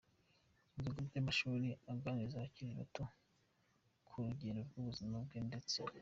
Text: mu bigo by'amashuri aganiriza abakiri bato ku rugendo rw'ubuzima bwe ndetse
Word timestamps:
mu 0.73 0.79
bigo 0.85 1.01
by'amashuri 1.09 1.67
aganiriza 1.91 2.35
abakiri 2.37 2.71
bato 2.79 3.03
ku 4.07 4.15
rugendo 4.25 4.59
rw'ubuzima 4.67 5.15
bwe 5.25 5.39
ndetse 5.49 5.77